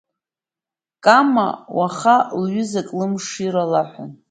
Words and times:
Кама 1.03 1.47
уаха 1.77 2.17
лҩызак 2.41 2.87
лымшира 2.97 3.63
лаҳәан. 3.71 4.11